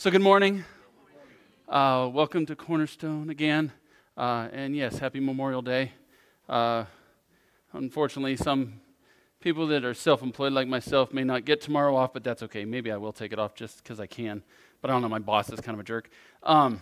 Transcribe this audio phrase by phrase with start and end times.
[0.00, 0.64] So, good morning.
[1.68, 3.70] Uh, welcome to Cornerstone again.
[4.16, 5.92] Uh, and yes, happy Memorial Day.
[6.48, 6.86] Uh,
[7.74, 8.80] unfortunately, some
[9.40, 12.64] people that are self employed like myself may not get tomorrow off, but that's okay.
[12.64, 14.42] Maybe I will take it off just because I can.
[14.80, 16.08] But I don't know, my boss is kind of a jerk.
[16.44, 16.80] Um,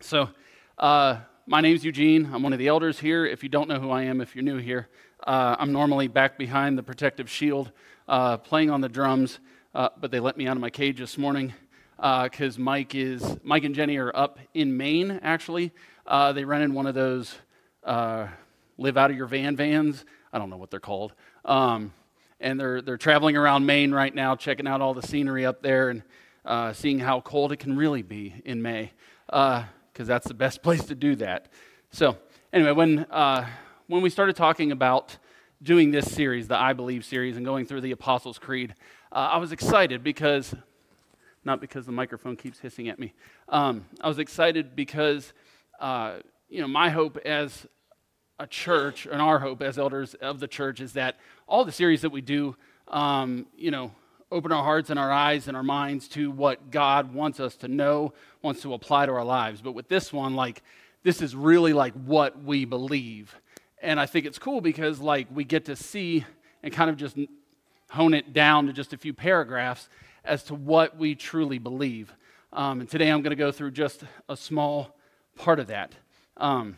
[0.00, 0.30] so,
[0.78, 2.30] uh, my name's Eugene.
[2.32, 3.26] I'm one of the elders here.
[3.26, 4.88] If you don't know who I am, if you're new here,
[5.26, 7.70] uh, I'm normally back behind the protective shield
[8.08, 9.40] uh, playing on the drums,
[9.74, 11.52] but they let me out of my cage this morning
[11.98, 15.18] because uh, Mike is Mike and Jenny are up in Maine.
[15.20, 15.72] Actually,
[16.06, 17.34] uh, they run in one of those
[17.82, 18.28] uh,
[18.76, 20.04] live out of your van vans.
[20.32, 21.12] I don't know what they're called,
[21.44, 21.92] um,
[22.38, 25.90] and they're they're traveling around Maine right now, checking out all the scenery up there
[25.90, 26.04] and
[26.44, 28.92] uh, seeing how cold it can really be in May,
[29.26, 29.64] because
[29.98, 31.48] uh, that's the best place to do that.
[31.90, 32.16] So
[32.52, 33.44] anyway, when uh,
[33.88, 35.16] when we started talking about
[35.60, 38.76] doing this series, the I Believe series, and going through the Apostles' Creed,
[39.10, 40.54] I was excited because
[41.48, 43.14] not because the microphone keeps hissing at me.
[43.48, 45.32] Um, I was excited because,
[45.80, 46.18] uh,
[46.48, 47.66] you know, my hope as
[48.38, 51.16] a church, and our hope as elders of the church, is that
[51.48, 52.54] all the series that we do,
[52.86, 53.90] um, you know,
[54.30, 57.68] open our hearts and our eyes and our minds to what God wants us to
[57.68, 59.62] know, wants to apply to our lives.
[59.62, 60.62] But with this one, like,
[61.02, 63.34] this is really like what we believe.
[63.80, 66.26] And I think it's cool because, like, we get to see
[66.62, 67.16] and kind of just
[67.90, 69.88] hone it down to just a few paragraphs
[70.28, 72.14] as to what we truly believe.
[72.52, 74.96] Um, and today I'm going to go through just a small
[75.36, 75.92] part of that.
[76.36, 76.76] Um,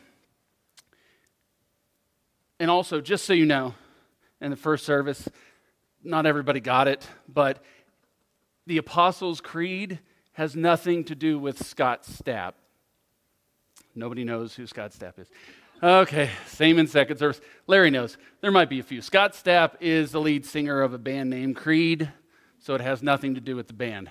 [2.58, 3.74] and also, just so you know,
[4.40, 5.28] in the first service,
[6.02, 7.62] not everybody got it, but
[8.66, 9.98] the Apostles' Creed
[10.32, 12.52] has nothing to do with Scott Stapp.
[13.94, 15.28] Nobody knows who Scott Stapp is.
[15.82, 17.40] Okay, same in second service.
[17.66, 18.18] Larry knows.
[18.40, 19.00] There might be a few.
[19.00, 22.10] Scott Stapp is the lead singer of a band named Creed
[22.60, 24.10] so it has nothing to do with the band.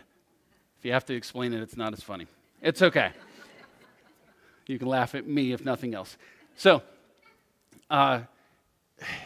[0.79, 2.27] If you have to explain it, it's not as funny.
[2.61, 3.11] It's okay.
[4.67, 6.17] you can laugh at me if nothing else.
[6.55, 6.81] So,
[7.89, 8.21] uh,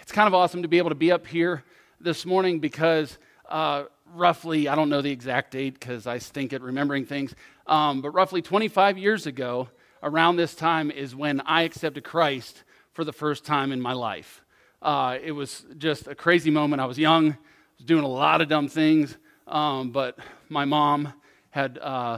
[0.02, 1.64] it's kind of awesome to be able to be up here
[2.00, 3.18] this morning because
[3.50, 7.34] uh, roughly, I don't know the exact date because I stink at remembering things,
[7.66, 9.70] um, but roughly 25 years ago,
[10.02, 14.44] around this time, is when I accepted Christ for the first time in my life.
[14.82, 16.82] Uh, it was just a crazy moment.
[16.82, 17.38] I was young
[17.84, 20.18] was doing a lot of dumb things, um, but
[20.48, 21.12] my mom
[21.50, 22.18] had uh,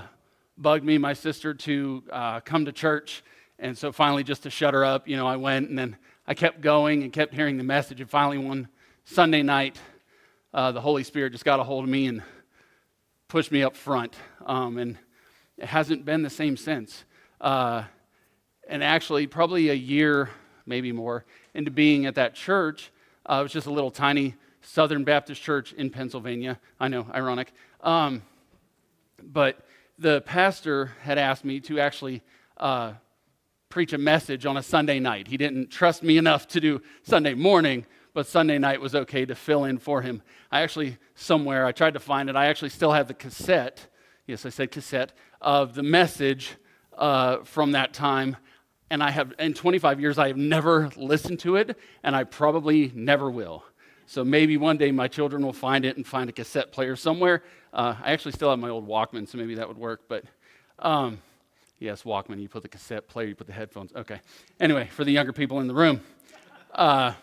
[0.60, 3.24] bugged me, my sister, to uh, come to church.
[3.58, 6.36] And so finally, just to shut her up, you know, I went and then I
[6.36, 8.00] kept going and kept hearing the message.
[8.00, 8.68] And finally, one
[9.06, 9.80] Sunday night,
[10.54, 12.22] uh, the Holy Spirit just got a hold of me and
[13.28, 14.16] pushed me up front.
[14.46, 15.00] Um, and
[15.58, 17.06] it hasn't been the same since.
[17.42, 17.86] Uh,
[18.68, 20.30] and actually, probably a year,
[20.68, 22.92] maybe more, into being at that church,
[23.28, 26.60] uh, it was just a little tiny Southern Baptist Church in Pennsylvania.
[26.80, 27.54] I know, ironic.
[27.82, 28.24] Um,
[29.22, 29.66] but
[29.98, 32.22] the pastor had asked me to actually
[32.58, 32.94] uh,
[33.70, 35.28] preach a message on a Sunday night.
[35.28, 39.36] He didn't trust me enough to do Sunday morning, but Sunday night was okay to
[39.36, 40.22] fill in for him.
[40.52, 43.88] I actually, somewhere, I tried to find it, I actually still have the cassette,
[44.28, 46.56] yes, I said cassette, of the message
[46.98, 48.38] uh, from that time.
[48.90, 52.92] And I have, in 25 years, I have never listened to it, and I probably
[52.94, 53.64] never will.
[54.08, 57.44] So maybe one day my children will find it and find a cassette player somewhere.
[57.74, 60.02] Uh, I actually still have my old Walkman, so maybe that would work.
[60.08, 60.26] But
[60.80, 61.20] um,
[61.80, 63.92] yes, Walkman, you put the cassette player, you put the headphones.
[63.96, 64.22] Okay.
[64.60, 66.02] Anyway, for the younger people in the room.
[66.74, 67.14] Uh,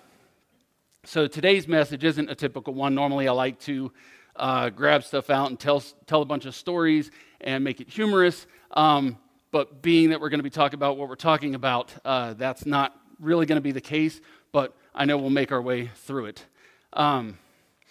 [1.04, 2.94] so today's message isn't a typical one.
[2.94, 3.92] Normally, I like to
[4.36, 7.10] uh, grab stuff out and tell, tell a bunch of stories
[7.40, 8.46] and make it humorous.
[8.72, 9.18] Um,
[9.50, 12.66] but being that we're going to be talking about what we're talking about, uh, that's
[12.66, 14.20] not really going to be the case.
[14.50, 16.44] But I know we'll make our way through it.
[16.92, 17.38] Um,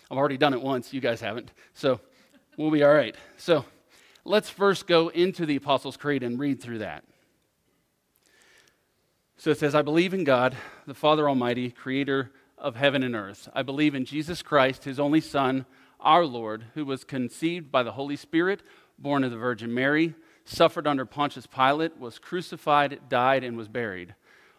[0.10, 1.52] I've already done it once, you guys haven't.
[1.74, 2.00] So
[2.58, 3.16] we'll be all right.
[3.38, 3.66] So
[4.26, 7.04] let's first go into the Apostles' Creed and read through that.
[9.38, 13.50] So it says, I believe in God, the Father Almighty, creator of heaven and earth.
[13.56, 15.66] I believe in Jesus Christ, his only Son,
[16.00, 18.62] our Lord, who was conceived by the Holy Spirit,
[19.00, 20.14] born of the Virgin Mary,
[20.46, 24.14] suffered under Pontius Pilate, was crucified, died, and was buried.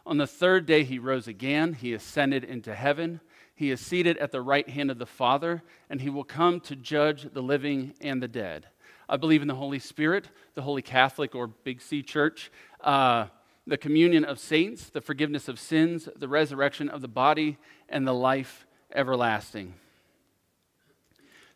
[0.04, 1.74] On the third day he rose again.
[1.74, 3.20] He ascended into heaven
[3.54, 6.76] he is seated at the right hand of the Father, and he will come to
[6.76, 8.66] judge the living and the dead.
[9.08, 12.50] I believe in the Holy Spirit, the Holy Catholic or Big C Church,
[12.80, 13.26] uh,
[13.66, 17.58] the communion of saints, the forgiveness of sins, the resurrection of the body,
[17.88, 19.74] and the life everlasting.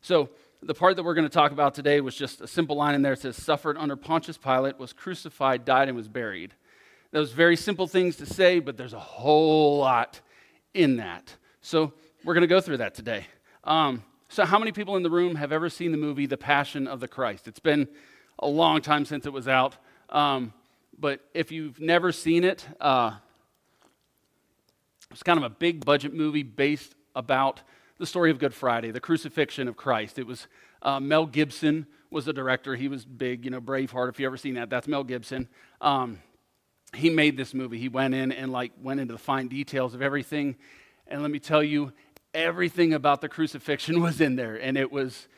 [0.01, 0.31] So,
[0.63, 3.03] the part that we're going to talk about today was just a simple line in
[3.03, 3.13] there.
[3.13, 6.55] It says, Suffered under Pontius Pilate, was crucified, died, and was buried.
[7.13, 10.21] Those very simple things to say, but there's a whole lot
[10.75, 11.37] in that.
[11.67, 11.93] So
[12.23, 13.27] we're going to go through that today.
[13.65, 16.87] Um, so, how many people in the room have ever seen the movie The Passion
[16.87, 17.49] of the Christ?
[17.49, 17.89] It's been
[18.39, 19.75] a long time since it was out.
[20.09, 20.53] Um,
[20.97, 23.15] but if you've never seen it, uh,
[25.11, 27.63] it's kind of a big budget movie based about
[27.99, 30.21] the story of Good Friday, the crucifixion of Christ.
[30.21, 30.47] It was
[30.83, 32.77] uh, Mel Gibson was the director.
[32.77, 34.11] He was big, you know, Braveheart.
[34.11, 35.49] If you ever seen that, that's Mel Gibson.
[35.81, 36.21] Um,
[36.95, 37.81] he made this movie.
[37.81, 40.55] He went in and like went into the fine details of everything.
[41.09, 41.93] And let me tell you,
[42.35, 45.29] everything about the crucifixion was in there, and it was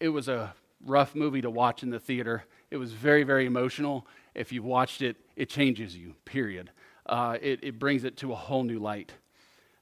[0.00, 0.54] it was a
[0.84, 2.44] rough movie to watch in the theater.
[2.70, 4.06] It was very, very emotional.
[4.34, 6.70] If you've watched it, it changes you, period.
[7.06, 9.12] Uh, it, it, brings it to a whole new light.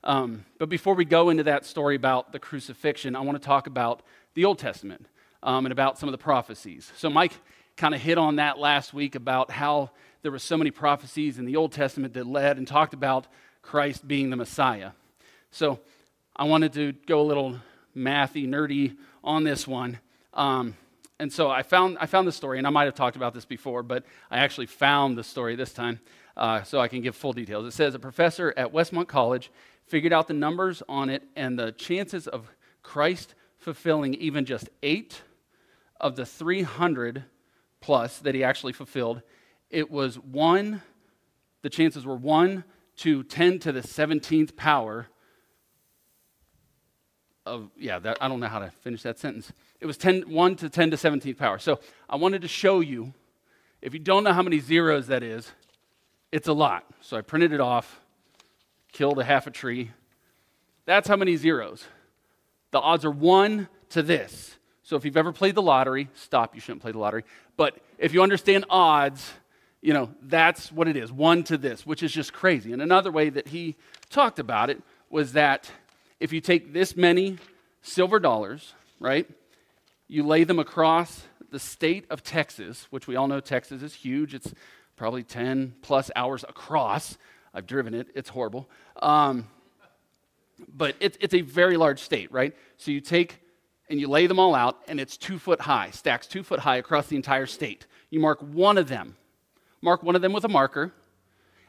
[0.04, 3.66] Um, but before we go into that story about the crucifixion, I want to talk
[3.66, 4.02] about
[4.34, 5.06] the Old Testament
[5.42, 6.92] um, and about some of the prophecies.
[6.96, 7.32] So, Mike
[7.76, 9.90] kind of hit on that last week about how
[10.22, 13.26] there were so many prophecies in the Old Testament that led and talked about
[13.62, 14.90] Christ being the Messiah.
[15.52, 15.78] So,
[16.34, 17.56] I wanted to go a little
[17.96, 19.98] mathy, nerdy on this one.
[20.32, 20.74] Um,
[21.20, 23.44] and so I found, I found the story, and I might have talked about this
[23.44, 26.00] before, but I actually found the story this time
[26.36, 27.66] uh, so I can give full details.
[27.66, 29.50] It says a professor at Westmont College
[29.86, 32.50] figured out the numbers on it and the chances of
[32.82, 35.22] Christ fulfilling even just eight
[36.00, 37.24] of the 300
[37.80, 39.20] plus that he actually fulfilled.
[39.70, 40.82] It was one,
[41.60, 42.64] the chances were one
[42.96, 45.08] to 10 to the 17th power
[47.44, 49.52] of, yeah, that, I don't know how to finish that sentence.
[49.80, 51.58] It was 10, 1 to 10 to 17th power.
[51.58, 53.12] So I wanted to show you,
[53.80, 55.50] if you don't know how many zeros that is,
[56.30, 56.84] it's a lot.
[57.00, 58.00] So I printed it off,
[58.92, 59.90] killed a half a tree.
[60.84, 61.84] That's how many zeros.
[62.70, 64.56] The odds are 1 to this.
[64.82, 67.24] So if you've ever played the lottery, stop, you shouldn't play the lottery.
[67.56, 69.32] But if you understand odds,
[69.80, 72.72] you know, that's what it is, 1 to this, which is just crazy.
[72.72, 73.76] And another way that he
[74.10, 74.80] talked about it
[75.10, 75.70] was that
[76.22, 77.36] if you take this many
[77.82, 79.28] silver dollars, right,
[80.06, 84.32] you lay them across the state of Texas, which we all know Texas is huge.
[84.32, 84.54] It's
[84.94, 87.18] probably 10 plus hours across.
[87.52, 88.70] I've driven it, it's horrible.
[89.02, 89.48] Um,
[90.72, 92.54] but it, it's a very large state, right?
[92.76, 93.40] So you take
[93.90, 96.76] and you lay them all out, and it's two foot high, stacks two foot high
[96.76, 97.88] across the entire state.
[98.10, 99.16] You mark one of them,
[99.82, 100.94] mark one of them with a marker,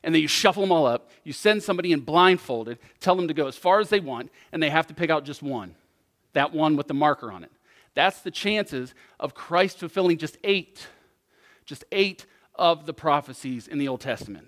[0.04, 1.10] and then you shuffle them all up.
[1.24, 4.62] You send somebody in blindfolded, tell them to go as far as they want, and
[4.62, 5.76] they have to pick out just one
[6.34, 7.52] that one with the marker on it.
[7.94, 10.88] That's the chances of Christ fulfilling just eight,
[11.66, 14.48] just eight of the prophecies in the Old Testament.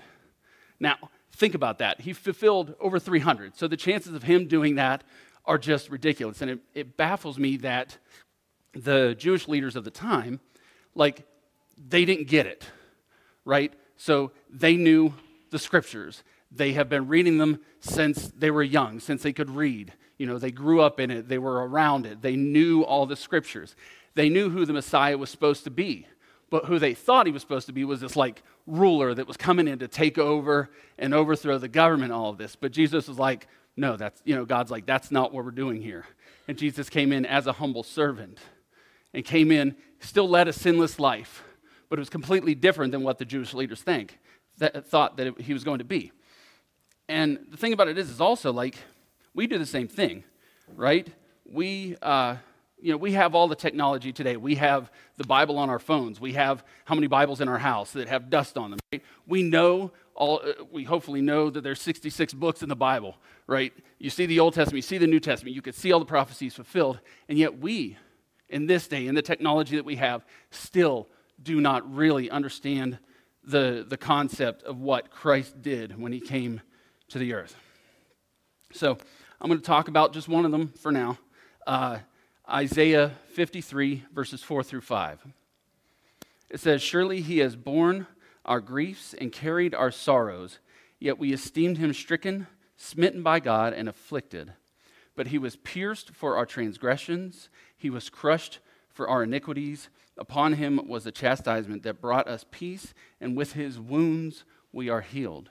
[0.79, 0.95] Now,
[1.31, 2.01] think about that.
[2.01, 3.55] He fulfilled over 300.
[3.55, 5.03] So the chances of him doing that
[5.45, 6.41] are just ridiculous.
[6.41, 7.97] And it, it baffles me that
[8.73, 10.39] the Jewish leaders of the time,
[10.95, 11.23] like,
[11.77, 12.65] they didn't get it,
[13.45, 13.71] right?
[13.95, 15.13] So they knew
[15.55, 16.21] the scriptures.
[16.51, 19.93] They have been reading them since they were young, since they could read.
[20.17, 23.15] You know, they grew up in it, they were around it, they knew all the
[23.15, 23.73] scriptures.
[24.15, 26.07] They knew who the Messiah was supposed to be.
[26.49, 29.37] But who they thought he was supposed to be was this like ruler that was
[29.37, 32.57] coming in to take over and overthrow the government, all of this.
[32.57, 33.47] But Jesus was like,
[33.77, 36.05] no, that's, you know, God's like, that's not what we're doing here.
[36.49, 38.39] And Jesus came in as a humble servant
[39.13, 41.45] and came in, still led a sinless life,
[41.87, 44.19] but it was completely different than what the Jewish leaders think
[44.57, 46.11] that thought that it, he was going to be.
[47.07, 48.77] And the thing about it is, is also like
[49.33, 50.23] we do the same thing,
[50.75, 51.07] right?
[51.45, 52.37] We, uh,
[52.81, 54.37] you know, we have all the technology today.
[54.37, 56.19] We have the Bible on our phones.
[56.19, 58.79] We have how many Bibles in our house that have dust on them.
[58.91, 59.03] Right?
[59.27, 60.41] We know all.
[60.43, 63.73] Uh, we hopefully know that there's 66 books in the Bible, right?
[63.99, 65.55] You see the Old Testament, you see the New Testament.
[65.55, 67.97] You could see all the prophecies fulfilled, and yet we,
[68.49, 71.07] in this day, in the technology that we have, still
[71.41, 72.97] do not really understand
[73.45, 76.61] the, the concept of what Christ did when he came
[77.09, 77.55] to the earth.
[78.73, 78.97] So
[79.39, 81.17] I'm going to talk about just one of them for now
[81.67, 81.99] uh,
[82.49, 85.25] Isaiah 53, verses 4 through 5.
[86.49, 88.07] It says, Surely he has borne
[88.45, 90.59] our griefs and carried our sorrows,
[90.99, 92.47] yet we esteemed him stricken,
[92.77, 94.53] smitten by God, and afflicted.
[95.15, 98.59] But he was pierced for our transgressions, he was crushed
[98.89, 99.89] for our iniquities.
[100.17, 105.01] Upon him was the chastisement that brought us peace, and with his wounds we are
[105.01, 105.49] healed.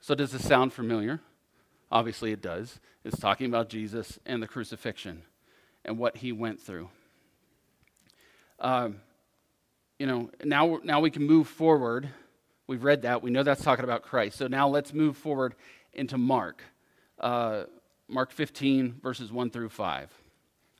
[0.00, 1.20] So, does this sound familiar?
[1.90, 2.80] Obviously, it does.
[3.04, 5.22] It's talking about Jesus and the crucifixion
[5.84, 6.88] and what he went through.
[8.58, 9.00] Um,
[9.98, 12.08] you know, now, now we can move forward.
[12.66, 13.22] We've read that.
[13.22, 14.38] We know that's talking about Christ.
[14.38, 15.54] So now let's move forward
[15.92, 16.62] into Mark.
[17.20, 17.64] Uh,
[18.08, 20.10] Mark 15, verses 1 through 5.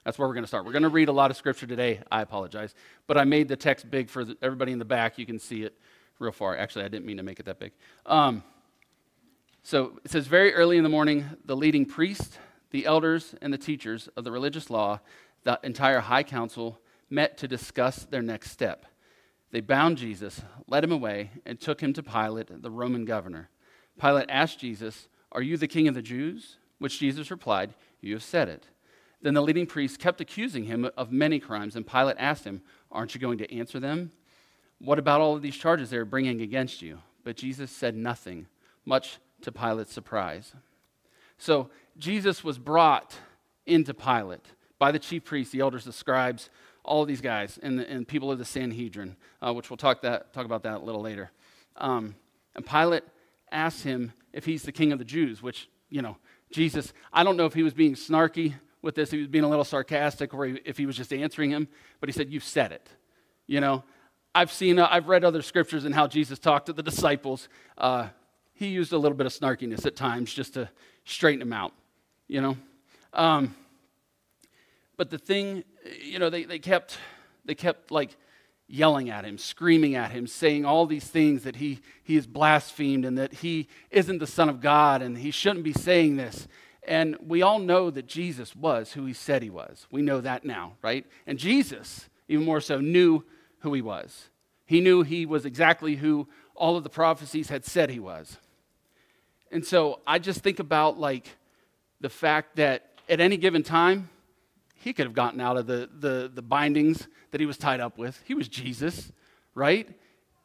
[0.04, 0.64] That's where we're going to start.
[0.64, 2.00] We're going to read a lot of scripture today.
[2.10, 2.74] I apologize.
[3.06, 5.18] But I made the text big for the, everybody in the back.
[5.18, 5.78] You can see it
[6.18, 6.56] real far.
[6.56, 7.72] Actually, I didn't mean to make it that big.
[8.06, 8.42] Um,
[9.62, 12.38] so it says, Very early in the morning, the leading priest,
[12.70, 15.00] the elders, and the teachers of the religious law,
[15.44, 18.86] the entire high council, met to discuss their next step.
[19.52, 23.50] They bound Jesus, led him away, and took him to Pilate, the Roman governor.
[24.00, 26.56] Pilate asked Jesus, Are you the king of the Jews?
[26.78, 28.66] Which Jesus replied, You have said it.
[29.22, 32.60] Then the leading priests kept accusing him of many crimes, and Pilate asked him,
[32.90, 34.10] Aren't you going to answer them?
[34.78, 36.98] What about all of these charges they are bringing against you?
[37.22, 38.48] But Jesus said nothing,
[38.84, 40.54] much to Pilate's surprise.
[41.38, 43.14] So Jesus was brought
[43.64, 44.44] into Pilate
[44.80, 46.50] by the chief priests, the elders, the scribes,
[46.84, 50.32] all these guys, and, the, and people of the Sanhedrin, uh, which we'll talk, that,
[50.32, 51.30] talk about that a little later.
[51.76, 52.16] Um,
[52.56, 53.04] and Pilate
[53.52, 56.16] asked him if he's the king of the Jews, which, you know,
[56.50, 59.48] Jesus, I don't know if he was being snarky with this, he was being a
[59.48, 61.68] little sarcastic, or if he was just answering him,
[62.00, 62.88] but he said, You've said it.
[63.46, 63.84] You know,
[64.34, 67.48] I've seen, uh, I've read other scriptures and how Jesus talked to the disciples.
[67.76, 68.08] Uh,
[68.54, 70.68] he used a little bit of snarkiness at times just to
[71.04, 71.72] straighten them out,
[72.28, 72.56] you know.
[73.12, 73.54] Um,
[74.96, 75.64] but the thing,
[76.00, 76.98] you know, they, they kept,
[77.44, 78.16] they kept like
[78.68, 83.04] yelling at him, screaming at him, saying all these things that he, he is blasphemed
[83.04, 86.48] and that he isn't the Son of God and he shouldn't be saying this.
[86.84, 89.86] And we all know that Jesus was who he said he was.
[89.90, 91.06] We know that now, right?
[91.26, 93.24] And Jesus, even more so, knew
[93.60, 94.28] who he was.
[94.66, 98.38] He knew he was exactly who all of the prophecies had said he was.
[99.50, 101.36] And so I just think about like
[102.00, 104.08] the fact that at any given time,
[104.74, 107.98] he could have gotten out of the, the, the bindings that he was tied up
[107.98, 108.20] with.
[108.24, 109.12] He was Jesus,
[109.54, 109.88] right?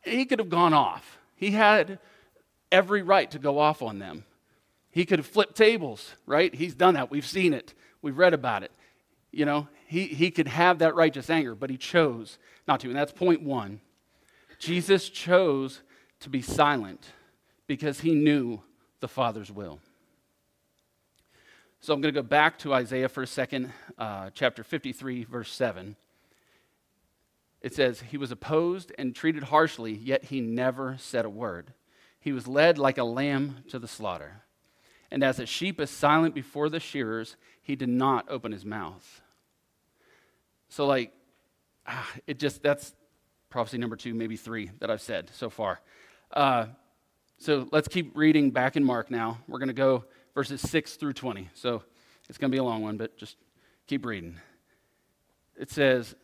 [0.03, 1.19] He could have gone off.
[1.35, 1.99] He had
[2.71, 4.25] every right to go off on them.
[4.97, 6.51] He could flipped tables, right?
[6.51, 7.11] He's done that.
[7.11, 7.75] We've seen it.
[8.01, 8.71] We've read about it.
[9.31, 12.87] You know, he, he could have that righteous anger, but he chose not to.
[12.87, 13.79] And that's point one.
[14.57, 15.83] Jesus chose
[16.21, 17.11] to be silent
[17.67, 18.59] because he knew
[18.99, 19.77] the Father's will.
[21.79, 25.51] So I'm going to go back to Isaiah for a second, uh, chapter 53, verse
[25.51, 25.95] 7.
[27.61, 31.71] It says, He was opposed and treated harshly, yet he never said a word.
[32.19, 34.41] He was led like a lamb to the slaughter.
[35.11, 39.21] And as a sheep is silent before the shearers, he did not open his mouth.
[40.69, 41.13] So, like,
[41.85, 42.93] ah, it just, that's
[43.49, 45.79] prophecy number two, maybe three that I've said so far.
[46.31, 46.67] Uh,
[47.37, 49.39] so let's keep reading back in Mark now.
[49.47, 51.49] We're going to go verses 6 through 20.
[51.53, 51.83] So
[52.27, 53.37] it's going to be a long one, but just
[53.85, 54.37] keep reading.
[55.55, 56.15] It says,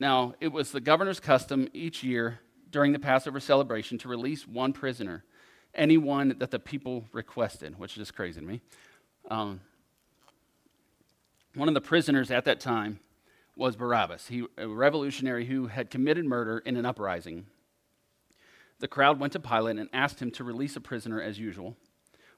[0.00, 2.40] Now it was the governor's custom each year
[2.70, 5.24] during the Passover celebration to release one prisoner,
[5.74, 8.60] anyone that the people requested, which is crazy to me.
[9.30, 9.60] Um,
[11.54, 13.00] one of the prisoners at that time
[13.56, 17.46] was Barabbas, he, a revolutionary who had committed murder in an uprising.
[18.78, 21.76] The crowd went to Pilate and asked him to release a prisoner as usual.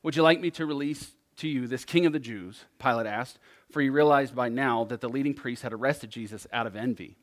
[0.02, 2.64] Would you like me to release to you this king of the Jews?
[2.78, 3.38] Pilate asked,
[3.70, 7.16] for he realized by now that the leading priests had arrested Jesus out of envy.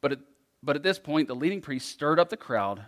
[0.00, 0.18] But at,
[0.62, 2.86] but at this point, the leading priests stirred up the crowd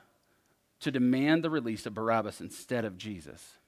[0.81, 3.59] to demand the release of Barabbas instead of Jesus.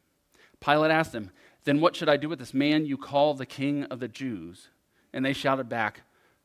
[0.61, 1.31] Pilate asked them,
[1.65, 4.69] Then what should I do with this man you call the king of the Jews?
[5.13, 6.03] And they shouted back,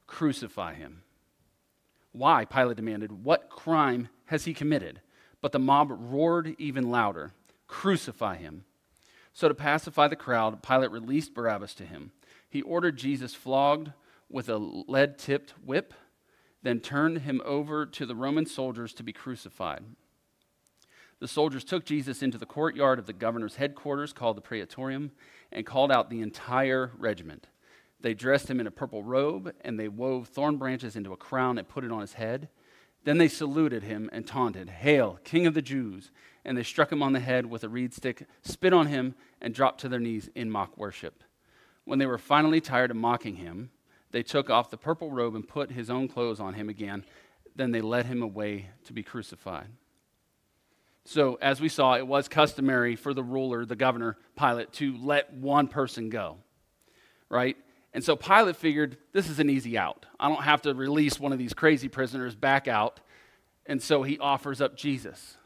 [0.08, 1.04] Crucify him.
[2.12, 2.46] Why?
[2.46, 3.24] Pilate demanded.
[3.24, 5.02] What crime has he committed?
[5.42, 7.32] But the mob roared even louder,
[7.68, 8.66] Crucify him.
[9.34, 12.12] So, to pacify the crowd, Pilate released Barabbas to him.
[12.50, 13.94] He ordered Jesus flogged
[14.30, 15.94] with a lead tipped whip,
[16.62, 19.84] then turned him over to the Roman soldiers to be crucified.
[21.22, 25.12] The soldiers took Jesus into the courtyard of the governor's headquarters, called the Praetorium,
[25.52, 27.48] and called out the entire regiment.
[28.00, 31.60] They dressed him in a purple robe, and they wove thorn branches into a crown
[31.60, 32.50] and put it on his head.
[33.04, 36.10] Then they saluted him and taunted, Hail, King of the Jews!
[36.44, 39.54] And they struck him on the head with a reed stick, spit on him, and
[39.54, 41.24] dropped to their knees in mock worship.
[41.86, 43.70] When they were finally tired of mocking him,
[44.10, 47.06] they took off the purple robe and put his own clothes on him again.
[47.56, 49.68] Then they led him away to be crucified.
[51.06, 55.34] So, as we saw, it was customary for the ruler, the governor, Pilate, to let
[55.34, 56.38] one person go,
[57.28, 57.58] right?
[57.94, 60.06] And so Pilate figured this is an easy out.
[60.20, 63.00] I don't have to release one of these crazy prisoners back out.
[63.66, 65.38] And so he offers up Jesus.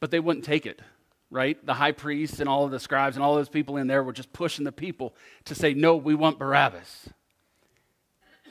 [0.00, 0.82] But they wouldn't take it,
[1.30, 1.64] right?
[1.64, 4.12] The high priests and all of the scribes and all those people in there were
[4.12, 5.14] just pushing the people
[5.46, 7.08] to say, no, we want Barabbas.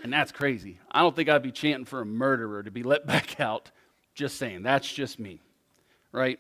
[0.02, 0.80] And that's crazy.
[0.92, 3.70] I don't think I'd be chanting for a murderer to be let back out.
[4.14, 4.64] Just saying.
[4.64, 5.40] That's just me,
[6.12, 6.40] right?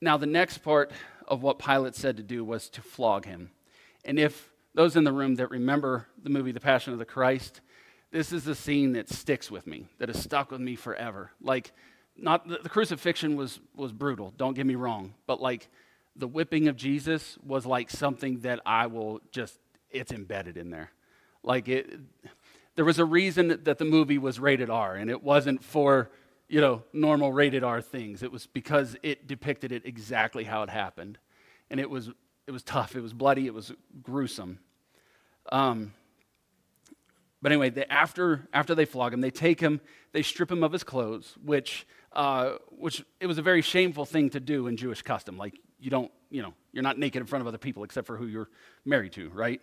[0.00, 0.92] Now, the next part
[1.26, 3.50] of what Pilate said to do was to flog him.
[4.04, 7.60] And if those in the room that remember the movie The Passion of the Christ,
[8.10, 11.32] this is the scene that sticks with me, that has stuck with me forever.
[11.40, 11.72] Like,
[12.16, 14.32] not the, the crucifixion was was brutal.
[14.36, 15.68] Don't get me wrong, but like
[16.16, 19.58] the whipping of Jesus was like something that I will just
[19.90, 20.90] it's embedded in there.
[21.42, 21.98] Like it,
[22.74, 26.10] there was a reason that the movie was rated R, and it wasn't for
[26.48, 28.22] you know normal rated R things.
[28.22, 31.18] It was because it depicted it exactly how it happened,
[31.70, 32.10] and it was
[32.46, 32.96] it was tough.
[32.96, 33.46] It was bloody.
[33.46, 34.58] It was gruesome.
[35.52, 35.92] Um,
[37.40, 39.80] but anyway, they, after after they flog him, they take him,
[40.12, 44.30] they strip him of his clothes, which uh, which it was a very shameful thing
[44.30, 45.36] to do in Jewish custom.
[45.36, 48.16] Like you don't, you know, you're not naked in front of other people except for
[48.16, 48.48] who you're
[48.84, 49.60] married to, right?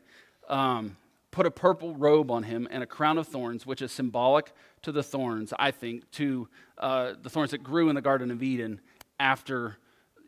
[0.48, 0.96] Um,
[1.36, 4.94] put a purple robe on him and a crown of thorns, which is symbolic to
[4.94, 8.80] the thorns, I think, to uh, the thorns that grew in the Garden of Eden
[9.20, 9.76] after,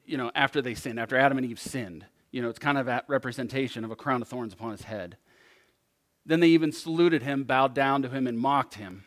[0.05, 2.05] you know, after they sinned, after Adam and Eve sinned.
[2.31, 5.15] You know, it's kind of a representation of a crown of thorns upon his head.
[6.25, 9.05] Then they even saluted him, bowed down to him, and mocked him.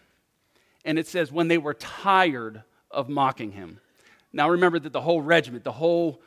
[0.87, 3.79] And it says, when they were tired of mocking him.
[4.33, 6.23] Now remember that the whole regiment, the whole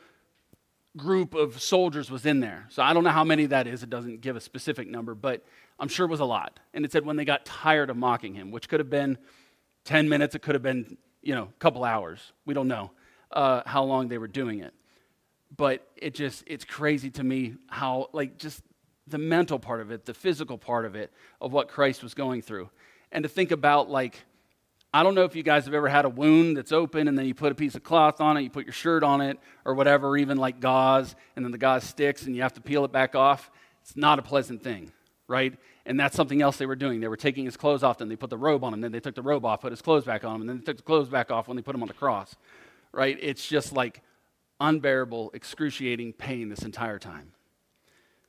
[0.96, 2.66] group of soldiers was in there.
[2.68, 3.82] So I don't know how many that is.
[3.82, 5.44] It doesn't give a specific number, but
[5.78, 6.60] I'm sure it was a lot.
[6.72, 9.18] And it said when they got tired of mocking him, which could have been
[9.84, 12.32] 10 minutes, it could have been, you know, a couple hours.
[12.46, 12.92] We don't know
[13.32, 14.72] uh, how long they were doing it.
[15.56, 18.62] But it just, it's crazy to me how, like, just
[19.06, 22.42] the mental part of it, the physical part of it, of what Christ was going
[22.42, 22.70] through.
[23.12, 24.24] And to think about, like,
[24.94, 27.26] I don't know if you guys have ever had a wound that's open and then
[27.26, 29.74] you put a piece of cloth on it, you put your shirt on it, or
[29.74, 32.92] whatever, even like gauze, and then the gauze sticks and you have to peel it
[32.92, 33.50] back off.
[33.82, 34.92] It's not a pleasant thing,
[35.26, 35.52] right?
[35.84, 37.00] And that's something else they were doing.
[37.00, 39.00] They were taking his clothes off, then they put the robe on him, then they
[39.00, 40.84] took the robe off, put his clothes back on him, and then they took the
[40.84, 42.36] clothes back off when they put him on the cross,
[42.92, 43.18] right?
[43.20, 44.00] It's just like
[44.60, 47.32] unbearable, excruciating pain this entire time.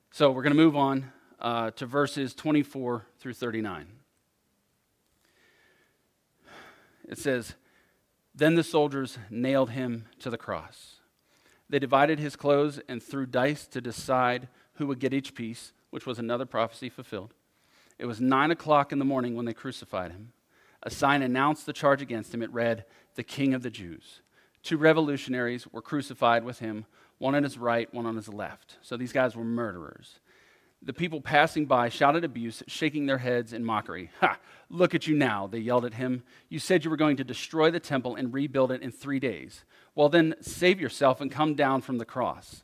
[0.09, 3.85] So we're going to move on uh, to verses 24 through 39.
[7.07, 7.55] It says,
[8.33, 10.95] Then the soldiers nailed him to the cross.
[11.69, 16.05] They divided his clothes and threw dice to decide who would get each piece, which
[16.05, 17.33] was another prophecy fulfilled.
[17.97, 20.33] It was nine o'clock in the morning when they crucified him.
[20.83, 22.43] A sign announced the charge against him.
[22.43, 22.85] It read,
[23.15, 24.21] The King of the Jews.
[24.61, 26.85] Two revolutionaries were crucified with him,
[27.17, 28.77] one on his right, one on his left.
[28.81, 30.19] So these guys were murderers.
[30.85, 34.11] The people passing by shouted abuse, shaking their heads in mockery.
[34.21, 34.37] Ha!
[34.69, 36.23] Look at you now, they yelled at him.
[36.47, 39.65] You said you were going to destroy the temple and rebuild it in three days.
[39.95, 42.63] Well, then save yourself and come down from the cross.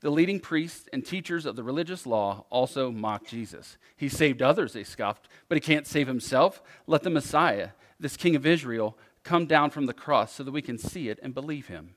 [0.00, 3.76] The leading priests and teachers of the religious law also mocked Jesus.
[3.96, 6.62] He saved others, they scoffed, but he can't save himself.
[6.86, 10.62] Let the Messiah, this King of Israel, come down from the cross so that we
[10.62, 11.94] can see it and believe him.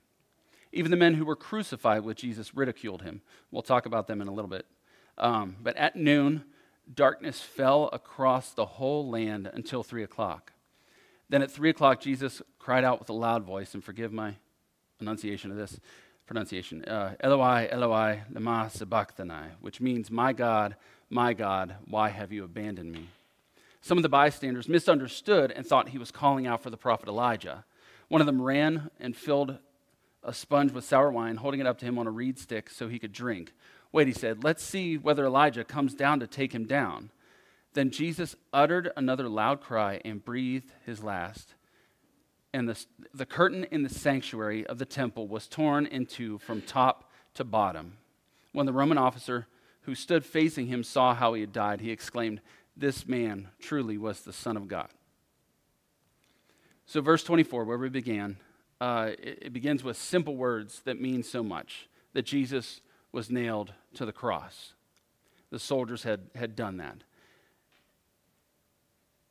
[0.73, 3.21] Even the men who were crucified with Jesus ridiculed him.
[3.51, 4.65] We'll talk about them in a little bit.
[5.17, 6.43] Um, but at noon,
[6.93, 10.51] darkness fell across the whole land until three o'clock.
[11.29, 14.35] Then at three o'clock, Jesus cried out with a loud voice, and forgive my
[14.99, 15.79] enunciation of this
[16.27, 20.75] pronunciation, uh, Eloi, Eloi, lema sabachthani, which means, My God,
[21.09, 23.09] my God, why have you abandoned me?
[23.81, 27.65] Some of the bystanders misunderstood and thought he was calling out for the prophet Elijah.
[28.07, 29.57] One of them ran and filled
[30.23, 32.87] a sponge with sour wine, holding it up to him on a reed stick so
[32.87, 33.53] he could drink.
[33.91, 37.09] Wait, he said, let's see whether Elijah comes down to take him down.
[37.73, 41.55] Then Jesus uttered another loud cry and breathed his last.
[42.53, 46.61] And the, the curtain in the sanctuary of the temple was torn in two from
[46.61, 47.97] top to bottom.
[48.51, 49.47] When the Roman officer
[49.83, 52.41] who stood facing him saw how he had died, he exclaimed,
[52.75, 54.89] This man truly was the Son of God.
[56.85, 58.35] So, verse 24, where we began,
[58.81, 63.73] uh, it, it begins with simple words that mean so much that Jesus was nailed
[63.93, 64.73] to the cross.
[65.51, 67.03] The soldiers had, had done that.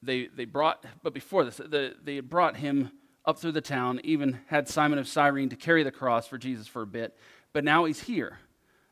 [0.03, 2.93] They, they brought, but before this, the, they had brought him
[3.27, 6.69] up through the town, even had Simon of Cyrene to carry the cross for Jesus
[6.69, 7.19] for a bit.
[7.53, 8.39] But now he's here,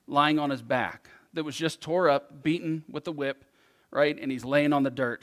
[0.08, 3.44] lying on his back, that was just tore up, beaten with the whip,
[3.92, 4.18] right?
[4.20, 5.22] And he's laying on the dirt.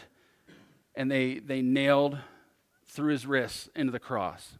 [0.95, 2.17] And they, they nailed
[2.87, 4.53] through his wrists into the cross.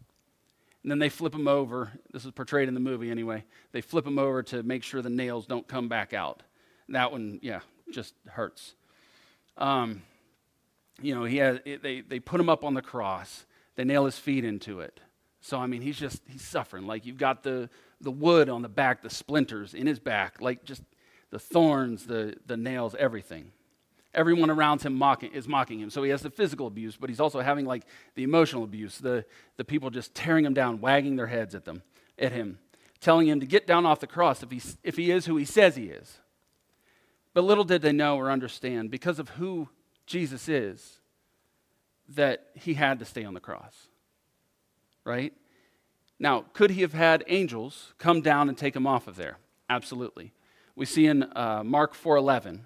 [0.85, 1.91] And then they flip him over.
[2.13, 3.43] This is portrayed in the movie anyway.
[3.71, 6.43] They flip him over to make sure the nails don't come back out.
[6.89, 8.75] That one, yeah, just hurts.
[9.57, 10.03] Um,
[11.01, 13.47] you know, he has, they, they put him up on the cross.
[13.75, 14.99] They nail his feet into it.
[15.41, 16.85] So, I mean, he's just, he's suffering.
[16.85, 17.67] Like, you've got the,
[17.99, 20.83] the wood on the back, the splinters in his back, like just
[21.31, 23.51] the thorns, the, the nails, everything
[24.15, 25.89] everyone around him mocking, is mocking him.
[25.89, 27.83] So he has the physical abuse, but he's also having like
[28.15, 29.25] the emotional abuse, the,
[29.57, 31.83] the people just tearing him down, wagging their heads at them,
[32.17, 32.59] at him,
[32.99, 35.45] telling him to get down off the cross if he, if he is who he
[35.45, 36.19] says he is.
[37.33, 39.69] But little did they know or understand, because of who
[40.05, 40.99] Jesus is,
[42.09, 43.87] that he had to stay on the cross.
[45.03, 45.33] Right?
[46.19, 49.37] Now, could he have had angels come down and take him off of there?
[49.69, 50.31] Absolutely.
[50.75, 52.61] We see in uh, Mark 4:11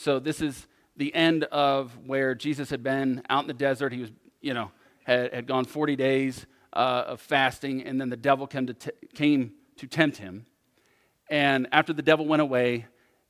[0.00, 3.92] so this is the end of where Jesus had been out in the desert.
[3.92, 4.10] He was,
[4.40, 4.70] you know,
[5.04, 8.90] had, had gone 40 days uh, of fasting, and then the devil came to, t-
[9.12, 10.46] came to tempt him.
[11.28, 12.86] And after the devil went away,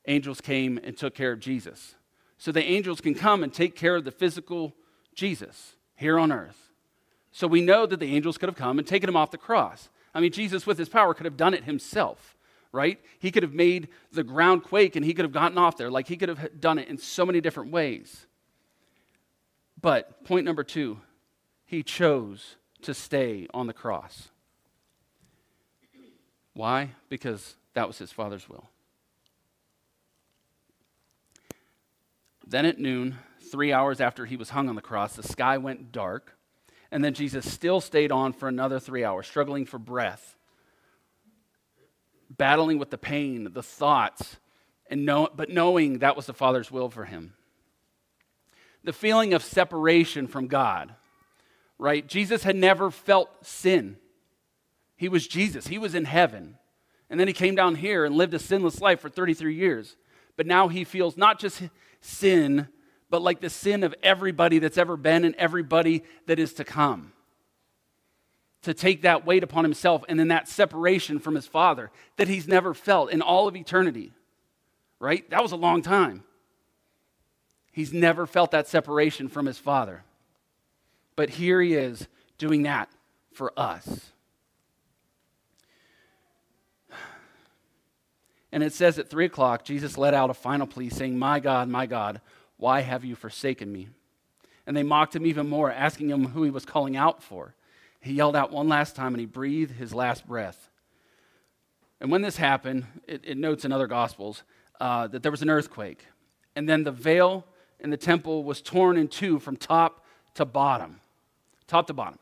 [0.07, 1.97] angels came and took care of Jesus.
[2.39, 4.73] So the angels can come and take care of the physical
[5.17, 6.71] Jesus here on earth.
[7.33, 9.91] So we know that the angels could have come and taken him off the cross.
[10.15, 12.37] I mean, Jesus, with his power, could have done it himself,
[12.73, 13.01] right?
[13.19, 15.91] He could have made the ground quake and he could have gotten off there.
[15.91, 18.27] Like he could have done it in so many different ways.
[19.81, 21.01] But point number two,
[21.65, 24.29] he chose to stay on the cross.
[26.55, 26.91] Why?
[27.09, 28.69] Because that was his Father's will.
[32.47, 33.17] Then at noon,
[33.51, 36.37] three hours after he was hung on the cross, the sky went dark,
[36.91, 40.37] and then Jesus still stayed on for another three hours, struggling for breath,
[42.37, 44.37] battling with the pain, the thoughts,
[44.89, 47.35] and know, but knowing that was the Father's will for him.
[48.83, 50.95] The feeling of separation from God,
[51.79, 52.07] right?
[52.07, 53.97] Jesus had never felt sin.
[54.97, 56.57] He was Jesus, he was in heaven.
[57.09, 59.97] And then he came down here and lived a sinless life for 33 years.
[60.37, 61.61] But now he feels not just
[62.01, 62.69] sin,
[63.11, 67.13] but like the sin of everybody that's ever been and everybody that is to come.
[68.65, 72.47] To take that weight upon himself and then that separation from his father that he's
[72.47, 74.13] never felt in all of eternity.
[74.99, 75.29] Right?
[75.31, 76.25] That was a long time.
[77.73, 80.03] He's never felt that separation from his father.
[81.17, 82.91] But here he is doing that
[83.33, 84.11] for us.
[88.53, 91.69] And it says at three o'clock, Jesus let out a final plea, saying, My God,
[91.69, 92.21] my God,
[92.57, 93.89] why have you forsaken me?
[94.67, 97.55] And they mocked him even more, asking him who he was calling out for.
[98.01, 100.71] He yelled out one last time and he breathed his last breath.
[102.01, 104.43] And when this happened, it, it notes in other Gospels
[104.81, 106.07] uh, that there was an earthquake.
[106.57, 107.45] And then the veil
[107.79, 111.01] in the temple was torn in two from top to bottom.
[111.67, 112.19] Top to bottom,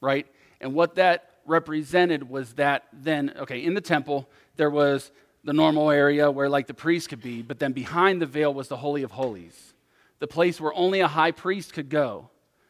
[0.00, 0.26] right?
[0.60, 5.10] And what that represented was that then, okay, in the temple, there was
[5.44, 8.68] the normal area where like the priest could be, but then behind the veil was
[8.68, 9.74] the Holy of Holies,
[10.18, 12.28] the place where only a high priest could go,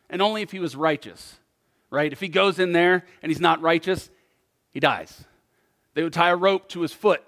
[0.08, 1.39] and only if he was righteous,
[1.90, 2.12] right?
[2.12, 4.10] If he goes in there and he's not righteous,
[4.70, 5.24] he dies.
[5.94, 7.22] They would tie a rope to his foot.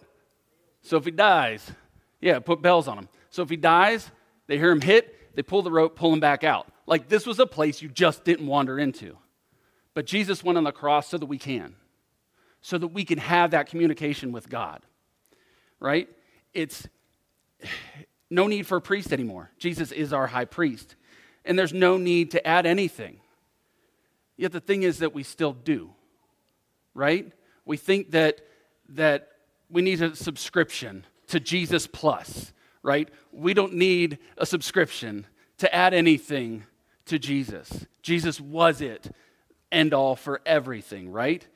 [0.82, 1.70] So if he dies,
[2.20, 3.08] yeah, put bells on him.
[3.30, 4.10] So if he dies,
[4.46, 6.66] they hear him hit, they pull the rope, pull him back out.
[6.86, 9.16] Like this was a place you just didn't wander into.
[9.94, 11.76] But Jesus went on the cross so that we can,
[12.60, 14.82] so that we can have that communication with God
[15.82, 16.08] right?
[16.54, 16.88] It's
[18.30, 19.50] no need for a priest anymore.
[19.58, 20.96] Jesus is our high priest.
[21.44, 23.18] And there's no need to add anything.
[24.42, 25.90] Yet the thing is that we still do,
[26.94, 27.30] right?
[27.64, 28.40] We think that,
[28.88, 29.28] that
[29.70, 32.52] we need a subscription to Jesus Plus,
[32.82, 33.08] right?
[33.30, 35.28] We don't need a subscription
[35.58, 36.64] to add anything
[37.06, 37.86] to Jesus.
[38.02, 39.14] Jesus was it,
[39.70, 41.46] end all for everything, right?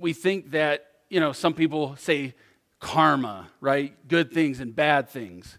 [0.00, 2.32] We think that, you know, some people say
[2.80, 3.94] karma, right?
[4.08, 5.58] Good things and bad things.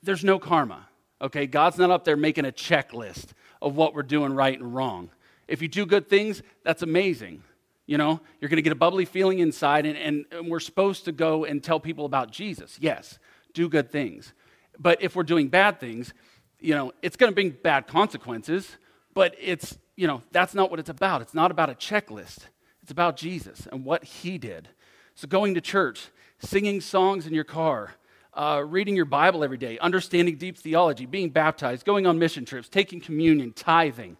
[0.00, 0.86] There's no karma,
[1.20, 1.48] okay?
[1.48, 5.10] God's not up there making a checklist of what we're doing right and wrong.
[5.50, 7.42] If you do good things, that's amazing.
[7.86, 11.06] You know, you're going to get a bubbly feeling inside, and, and, and, we're supposed
[11.06, 12.78] to go and tell people about Jesus.
[12.80, 13.18] Yes,
[13.52, 14.32] do good things.
[14.78, 16.14] But if we're doing bad things,
[16.60, 18.76] you know, it's going to bring bad consequences,
[19.12, 21.20] but it's, you know, that's not what it's about.
[21.20, 22.38] It's not about a checklist,
[22.80, 24.68] it's about Jesus and what he did.
[25.16, 27.94] So going to church, singing songs in your car,
[28.34, 32.68] uh, reading your Bible every day, understanding deep theology, being baptized, going on mission trips,
[32.68, 34.16] taking communion, tithing.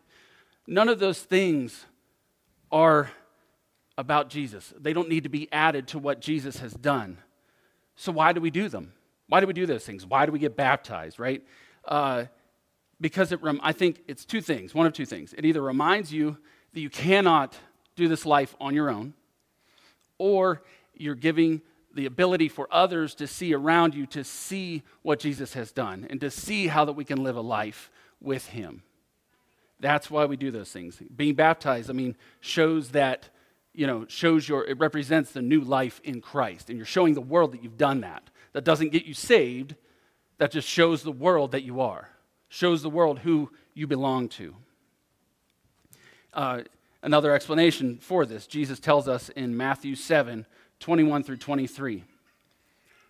[0.71, 1.85] None of those things
[2.71, 3.11] are
[3.99, 4.73] about Jesus.
[4.79, 7.19] They don't need to be added to what Jesus has done.
[7.97, 8.93] So, why do we do them?
[9.27, 10.07] Why do we do those things?
[10.07, 11.43] Why do we get baptized, right?
[11.85, 12.27] Uh,
[13.01, 15.35] because it rem- I think it's two things, one of two things.
[15.37, 16.39] It either reminds you
[16.73, 17.57] that you cannot
[17.97, 19.15] do this life on your own,
[20.19, 20.63] or
[20.95, 25.73] you're giving the ability for others to see around you to see what Jesus has
[25.73, 28.85] done and to see how that we can live a life with him.
[29.81, 31.01] That's why we do those things.
[31.15, 33.29] Being baptized, I mean, shows that,
[33.75, 36.69] you know, shows your, it represents the new life in Christ.
[36.69, 38.31] And you're showing the world that you've done that.
[38.53, 39.75] That doesn't get you saved,
[40.39, 42.11] that just shows the world that you are,
[42.49, 44.57] shows the world who you belong to.
[46.33, 46.63] Uh,
[47.03, 50.47] another explanation for this Jesus tells us in Matthew 7
[50.81, 52.05] 21 through 23.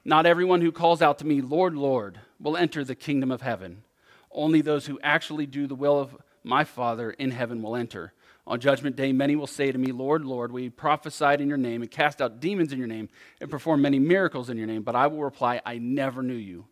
[0.05, 3.85] Not everyone who calls out to me, Lord, Lord, will enter the kingdom of heaven.
[4.33, 8.13] Only those who actually do the will of my Father in heaven will enter.
[8.47, 11.83] On judgment day, many will say to me, Lord, Lord, we prophesied in your name
[11.83, 13.09] and cast out demons in your name
[13.41, 14.83] and performed many miracles in your name.
[14.83, 16.67] But I will reply, I never knew you.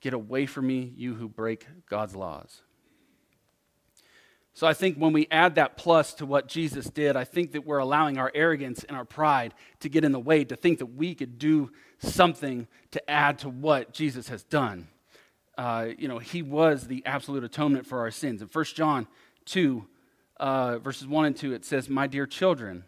[0.00, 2.60] Get away from me, you who break God's laws.
[4.52, 7.66] So I think when we add that plus to what Jesus did, I think that
[7.66, 10.94] we're allowing our arrogance and our pride to get in the way to think that
[10.94, 14.86] we could do something to add to what Jesus has done.
[15.56, 18.42] Uh, you know, he was the absolute atonement for our sins.
[18.42, 19.06] In 1 John
[19.46, 19.86] 2,
[20.38, 22.84] uh, verses 1 and 2, it says, My dear children,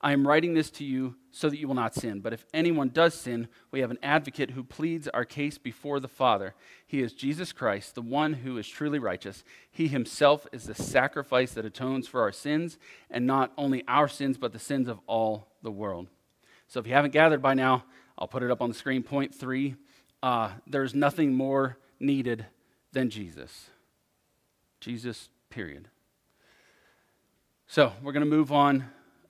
[0.00, 2.20] I am writing this to you so that you will not sin.
[2.20, 6.08] But if anyone does sin, we have an advocate who pleads our case before the
[6.08, 6.54] Father.
[6.86, 9.42] He is Jesus Christ, the one who is truly righteous.
[9.70, 12.78] He himself is the sacrifice that atones for our sins,
[13.10, 16.08] and not only our sins, but the sins of all the world.
[16.68, 17.84] So if you haven't gathered by now,
[18.18, 19.02] I'll put it up on the screen.
[19.02, 19.76] Point three
[20.22, 22.46] uh, there's nothing more needed
[22.92, 23.70] than Jesus.
[24.80, 25.88] Jesus, period.
[27.66, 28.84] So we're going to move on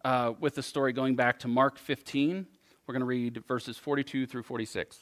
[0.04, 2.46] uh, with the story going back to Mark 15.
[2.86, 4.96] We're going to read verses 42 through 46.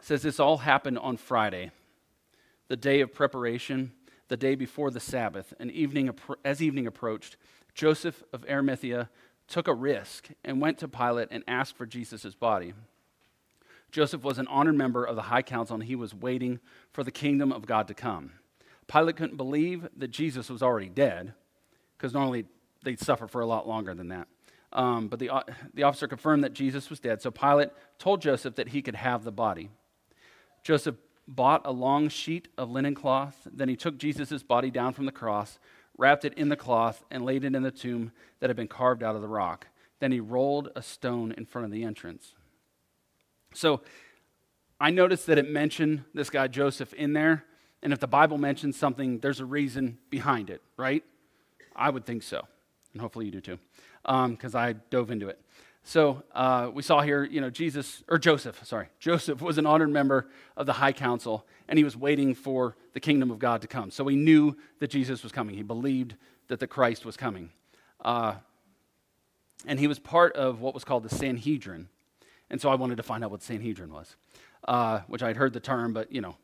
[0.00, 1.70] It says this all happened on Friday,
[2.68, 3.92] the day of preparation,
[4.28, 5.52] the day before the Sabbath.
[5.58, 6.10] And evening,
[6.44, 7.36] as evening approached,
[7.74, 9.10] Joseph of Arimathea
[9.48, 12.74] took a risk and went to Pilate and asked for Jesus' body.
[13.90, 16.60] Joseph was an honored member of the high council and he was waiting
[16.92, 18.32] for the kingdom of God to come.
[18.86, 21.34] Pilate couldn't believe that Jesus was already dead,
[21.96, 22.46] because normally
[22.82, 24.26] they'd suffer for a lot longer than that.
[24.72, 25.42] Um, but the, uh,
[25.74, 29.24] the officer confirmed that Jesus was dead, so Pilate told Joseph that he could have
[29.24, 29.70] the body.
[30.62, 33.46] Joseph bought a long sheet of linen cloth.
[33.52, 35.58] Then he took Jesus' body down from the cross,
[35.96, 39.02] wrapped it in the cloth, and laid it in the tomb that had been carved
[39.02, 39.68] out of the rock.
[40.00, 42.34] Then he rolled a stone in front of the entrance.
[43.54, 43.80] So
[44.80, 47.44] I noticed that it mentioned this guy Joseph in there.
[47.82, 51.02] And if the Bible mentions something, there's a reason behind it, right?
[51.74, 52.46] I would think so.
[52.92, 53.58] And hopefully you do too,
[54.02, 55.40] because um, I dove into it.
[55.82, 59.90] So uh, we saw here, you know, Jesus, or Joseph, sorry, Joseph was an honored
[59.90, 63.68] member of the high council, and he was waiting for the kingdom of God to
[63.68, 63.90] come.
[63.90, 65.56] So he knew that Jesus was coming.
[65.56, 66.16] He believed
[66.48, 67.50] that the Christ was coming.
[68.04, 68.34] Uh,
[69.66, 71.88] and he was part of what was called the Sanhedrin.
[72.50, 74.16] And so I wanted to find out what Sanhedrin was,
[74.66, 76.36] uh, which I'd heard the term, but, you know,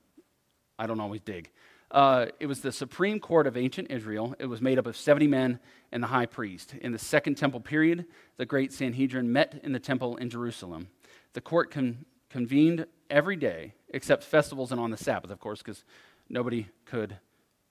[0.79, 1.51] I don't always dig.
[1.91, 4.35] Uh, it was the supreme court of ancient Israel.
[4.39, 5.61] It was made up of 70 men
[5.93, 6.75] and the high priest.
[6.81, 10.89] In the second temple period, the great Sanhedrin met in the temple in Jerusalem.
[11.35, 15.85] The court con- convened every day except festivals and on the Sabbath, of course, because
[16.29, 17.17] nobody could,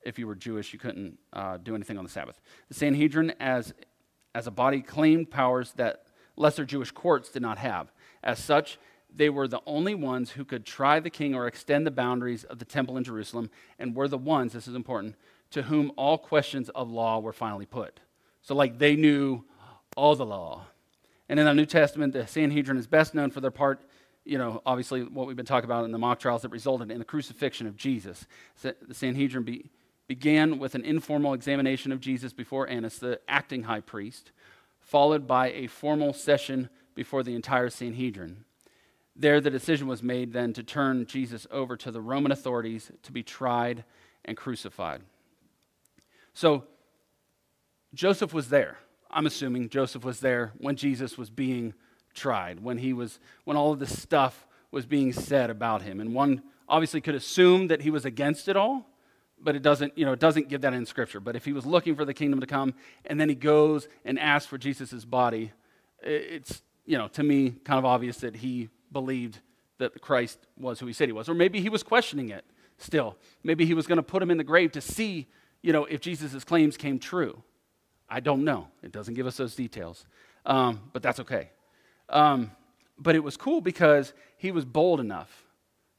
[0.02, 2.40] if you were Jewish, you couldn't uh, do anything on the Sabbath.
[2.70, 3.74] The Sanhedrin, as,
[4.34, 6.06] as a body, claimed powers that
[6.38, 7.92] lesser Jewish courts did not have.
[8.26, 8.80] As such,
[9.14, 12.60] they were the only ones who could try the king or extend the boundaries of
[12.60, 15.16] the temple in Jerusalem, and were the ones, this is important,
[15.52, 18.00] to whom all questions of law were finally put.
[18.42, 19.46] So, like, they knew
[19.96, 20.66] all the law.
[21.30, 23.82] And in the New Testament, the Sanhedrin is best known for their part,
[24.26, 27.00] you know, obviously what we've been talking about in the mock trials that resulted in
[27.00, 28.26] the crucifixion of Jesus.
[28.62, 29.70] The Sanhedrin be,
[30.08, 34.32] began with an informal examination of Jesus before Annas, the acting high priest,
[34.82, 38.46] followed by a formal session before the entire Sanhedrin.
[39.16, 43.12] There, the decision was made then to turn Jesus over to the Roman authorities to
[43.12, 43.84] be tried
[44.26, 45.02] and crucified.
[46.34, 46.66] So,
[47.94, 48.78] Joseph was there.
[49.10, 51.74] I'm assuming Joseph was there when Jesus was being
[52.14, 56.02] tried, when he was when all of this stuff was being said about him.
[56.02, 58.86] And one obviously could assume that he was against it all,
[59.40, 61.22] but it doesn't, you know, it doesn't give that in scripture.
[61.22, 62.74] But if he was looking for the kingdom to come
[63.06, 65.54] and then he goes and asks for Jesus' body,
[66.02, 69.40] it's, you know, to me kind of obvious that he believed
[69.78, 71.28] that Christ was who he said he was.
[71.28, 72.46] Or maybe he was questioning it
[72.78, 73.18] still.
[73.44, 75.28] Maybe he was going to put him in the grave to see,
[75.62, 77.42] you know, if Jesus' claims came true.
[78.10, 78.68] I don't know.
[78.84, 80.06] It doesn't give us those details.
[80.46, 81.50] Um, but that's okay.
[82.10, 82.52] Um,
[82.98, 85.46] but it was cool because he was bold enough.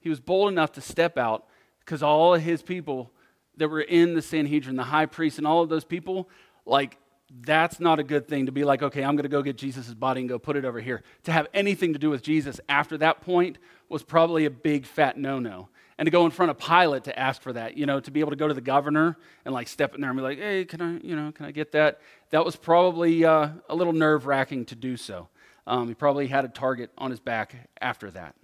[0.01, 1.46] He was bold enough to step out
[1.81, 3.11] because all of his people
[3.57, 6.29] that were in the Sanhedrin, the high priest, and all of those people,
[6.64, 6.96] like
[7.31, 9.93] that's not a good thing to be like, okay, I'm going to go get Jesus'
[9.93, 11.03] body and go put it over here.
[11.25, 13.59] To have anything to do with Jesus after that point
[13.89, 15.69] was probably a big fat no no.
[15.99, 18.21] And to go in front of Pilate to ask for that, you know, to be
[18.21, 20.65] able to go to the governor and like step in there and be like, hey,
[20.65, 22.01] can I, you know, can I get that?
[22.31, 25.29] That was probably uh, a little nerve wracking to do so.
[25.67, 28.37] Um, he probably had a target on his back after that.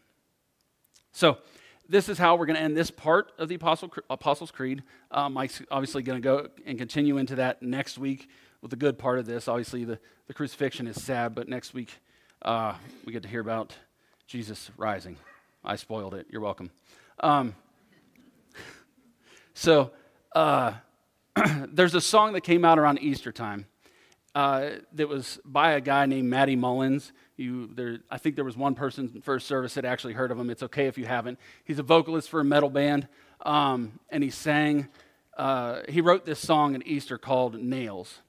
[1.13, 1.39] So,
[1.89, 4.83] this is how we're going to end this part of the Apostle, Apostles' Creed.
[5.11, 8.31] Um, Mike's obviously going to go and continue into that next week
[8.63, 9.49] with the good part of this.
[9.49, 9.99] Obviously, the,
[10.29, 11.91] the crucifixion is sad, but next week
[12.43, 13.77] uh, we get to hear about
[14.27, 15.17] Jesus rising.
[15.65, 16.27] I spoiled it.
[16.31, 16.71] You're welcome.
[17.21, 17.55] Um,
[19.55, 19.91] so,
[20.35, 20.75] uh,
[21.69, 23.67] there's a song that came out around Easter time.
[24.35, 27.13] uh, that was by a guy named Matty Mullins.
[27.37, 30.39] You, there, I think there was one person in first service that actually heard of
[30.39, 30.49] him.
[30.51, 31.39] It's okay if you haven't.
[31.65, 33.09] He's a vocalist for a metal band,
[33.45, 34.89] um, and he sang.
[35.37, 38.21] Uh, he wrote this song at Easter called "Nails,"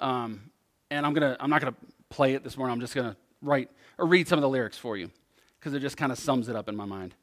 [0.00, 0.50] um,
[0.90, 1.36] and I'm gonna.
[1.38, 1.76] I'm not gonna
[2.08, 2.72] play it this morning.
[2.72, 5.10] I'm just gonna write or read some of the lyrics for you
[5.58, 7.14] because it just kind of sums it up in my mind.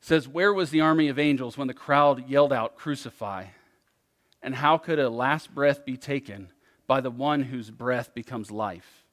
[0.00, 3.46] It says, "Where was the army of angels when the crowd yelled out, "Crucify"?
[4.42, 6.52] And how could a last breath be taken
[6.86, 9.04] by the one whose breath becomes life?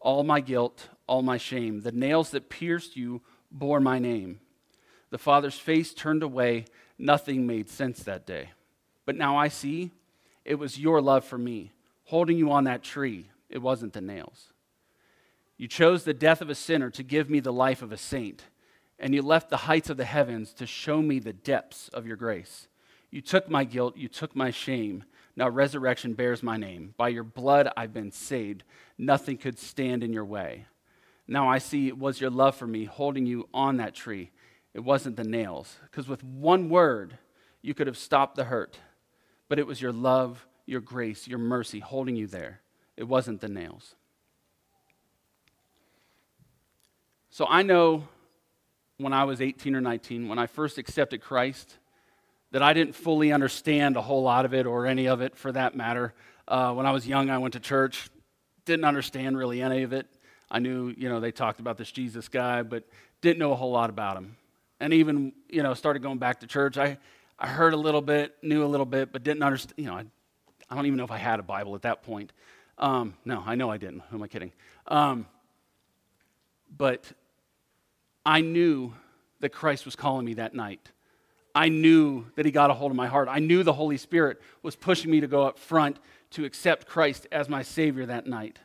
[0.00, 4.40] All my guilt, all my shame, the nails that pierced you bore my name.
[5.10, 6.64] The Father's face turned away.
[6.98, 8.50] Nothing made sense that day.
[9.04, 9.90] But now I see
[10.44, 11.72] it was your love for me,
[12.04, 13.30] holding you on that tree.
[13.48, 14.52] It wasn't the nails.
[15.56, 18.44] You chose the death of a sinner to give me the life of a saint,
[18.98, 22.16] and you left the heights of the heavens to show me the depths of your
[22.16, 22.68] grace.
[23.10, 25.04] You took my guilt, you took my shame.
[25.36, 26.94] Now resurrection bears my name.
[26.96, 28.64] By your blood I've been saved
[28.98, 30.66] nothing could stand in your way.
[31.26, 34.30] Now I see it was your love for me holding you on that tree.
[34.72, 35.76] It wasn't the nails.
[35.82, 37.18] Because with one word,
[37.62, 38.78] you could have stopped the hurt.
[39.48, 42.60] But it was your love, your grace, your mercy holding you there.
[42.96, 43.94] It wasn't the nails.
[47.30, 48.06] So I know
[48.98, 51.78] when I was 18 or 19, when I first accepted Christ,
[52.52, 55.50] that I didn't fully understand a whole lot of it or any of it for
[55.52, 56.14] that matter.
[56.46, 58.08] Uh, when I was young, I went to church,
[58.64, 60.06] didn't understand really any of it.
[60.50, 62.84] I knew, you know, they talked about this Jesus guy, but
[63.20, 64.36] didn't know a whole lot about him.
[64.78, 66.78] And even, you know, started going back to church.
[66.78, 66.98] I,
[67.38, 70.04] I heard a little bit, knew a little bit, but didn't understand, you know, I,
[70.70, 72.32] I don't even know if I had a Bible at that point.
[72.78, 74.00] Um, no, I know I didn't.
[74.10, 74.52] Who am I kidding?
[74.88, 75.26] Um,
[76.76, 77.12] but
[78.26, 78.92] I knew
[79.40, 80.90] that Christ was calling me that night.
[81.54, 83.28] I knew that He got a hold of my heart.
[83.30, 85.98] I knew the Holy Spirit was pushing me to go up front
[86.30, 88.58] to accept Christ as my Savior that night,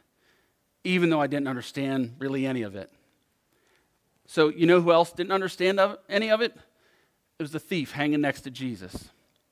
[0.84, 2.92] even though I didn't understand really any of it.
[4.26, 6.56] So, you know who else didn't understand any of it?
[7.38, 9.10] It was the thief hanging next to Jesus.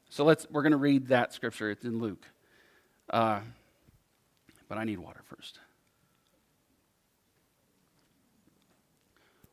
[0.10, 1.70] So let's, we're going to read that scripture.
[1.70, 2.28] It's in Luke.
[3.10, 3.40] Uh,
[4.68, 5.60] but I need water first.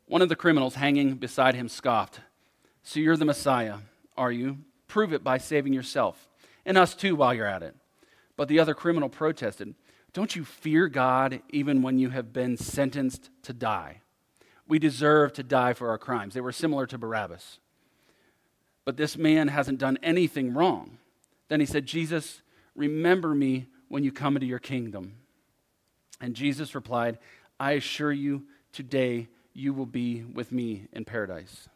[0.06, 2.20] One of the criminals hanging beside him scoffed,
[2.82, 3.78] So you're the Messiah,
[4.16, 4.58] are you?
[4.86, 6.28] Prove it by saving yourself,
[6.66, 7.74] and us too while you're at it.
[8.36, 9.74] But the other criminal protested,
[10.12, 14.02] Don't you fear God even when you have been sentenced to die?
[14.66, 16.34] We deserve to die for our crimes.
[16.34, 17.58] They were similar to Barabbas.
[18.84, 20.98] But this man hasn't done anything wrong.
[21.48, 22.42] Then he said, Jesus,
[22.74, 25.14] remember me when you come into your kingdom.
[26.20, 27.18] And Jesus replied,
[27.58, 31.68] I assure you, today you will be with me in paradise.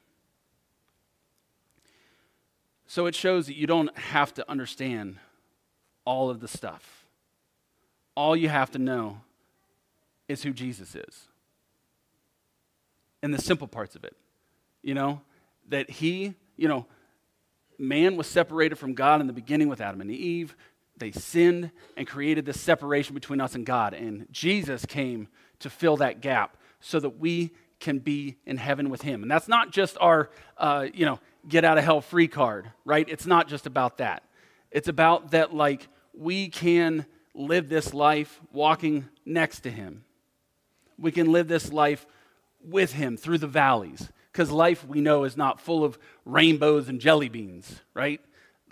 [2.86, 5.16] So it shows that you don't have to understand
[6.04, 7.04] all of the stuff.
[8.14, 9.20] All you have to know
[10.26, 11.28] is who Jesus is.
[13.22, 14.16] And the simple parts of it.
[14.82, 15.20] You know,
[15.68, 16.86] that he, you know,
[17.78, 20.56] man was separated from God in the beginning with Adam and Eve.
[20.98, 23.94] They sinned and created this separation between us and God.
[23.94, 25.28] And Jesus came
[25.60, 29.22] to fill that gap so that we can be in heaven with him.
[29.22, 33.08] And that's not just our, uh, you know, get out of hell free card, right?
[33.08, 34.22] It's not just about that.
[34.70, 40.04] It's about that, like, we can live this life walking next to Him.
[40.98, 42.06] We can live this life
[42.62, 44.08] with Him through the valleys.
[44.32, 48.20] Because life, we know, is not full of rainbows and jelly beans, right?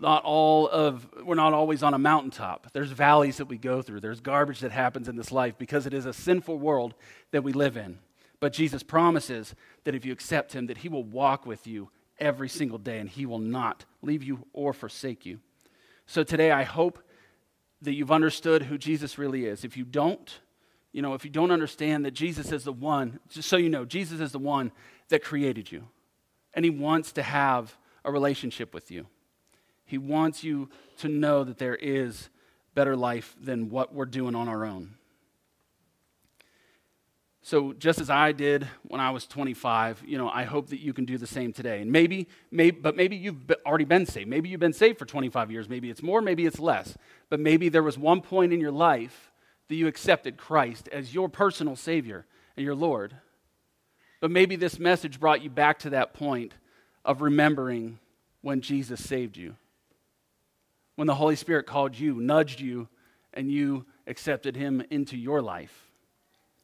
[0.00, 2.68] Not all of, we're not always on a mountaintop.
[2.72, 4.00] There's valleys that we go through.
[4.00, 6.94] There's garbage that happens in this life because it is a sinful world
[7.30, 7.98] that we live in.
[8.38, 9.54] But Jesus promises
[9.84, 13.08] that if you accept Him, that He will walk with you every single day and
[13.08, 15.40] He will not leave you or forsake you.
[16.06, 17.02] So today, I hope
[17.82, 19.64] that you've understood who Jesus really is.
[19.64, 20.38] If you don't,
[20.92, 23.84] you know, if you don't understand that Jesus is the one, just so you know,
[23.84, 24.72] Jesus is the one
[25.08, 25.88] that created you.
[26.54, 29.06] And he wants to have a relationship with you.
[29.86, 30.68] He wants you
[30.98, 32.28] to know that there is
[32.74, 34.94] better life than what we're doing on our own.
[37.46, 40.92] So just as I did when I was 25, you know, I hope that you
[40.92, 41.80] can do the same today.
[41.80, 44.28] And maybe, maybe but maybe you've already been saved.
[44.28, 45.68] Maybe you've been saved for 25 years.
[45.68, 46.98] Maybe it's more, maybe it's less.
[47.30, 49.30] But maybe there was one point in your life
[49.68, 52.26] that you accepted Christ as your personal Savior
[52.56, 53.14] and your Lord.
[54.20, 56.52] But maybe this message brought you back to that point
[57.04, 58.00] of remembering
[58.40, 59.54] when Jesus saved you.
[60.96, 62.88] When the Holy Spirit called you, nudged you,
[63.32, 65.90] and you accepted Him into your life.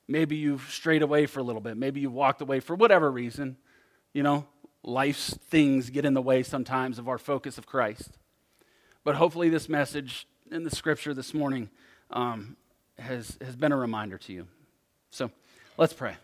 [0.09, 1.77] Maybe you've strayed away for a little bit.
[1.77, 3.57] Maybe you've walked away for whatever reason.
[4.13, 4.47] You know,
[4.83, 8.19] life's things get in the way sometimes of our focus of Christ.
[9.05, 11.71] But hopefully, this message in the scripture this morning
[12.11, 12.57] um,
[12.99, 14.47] has, has been a reminder to you.
[15.11, 15.31] So
[15.77, 16.17] let's pray.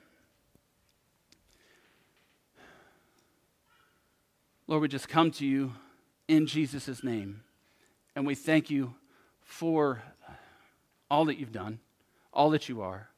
[4.67, 5.73] Lord, we just come to you
[6.29, 7.43] in Jesus' name,
[8.19, 8.97] and we thank you
[9.43, 10.03] for
[11.09, 11.79] all that you've done,
[12.33, 13.11] all that you are,